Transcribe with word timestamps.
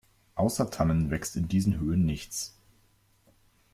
Außer 0.33 0.71
Tannen 0.71 1.11
wächst 1.11 1.35
in 1.35 1.47
diesen 1.47 1.79
Höhen 1.79 2.07
nichts. 2.07 2.57